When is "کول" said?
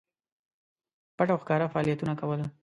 2.19-2.41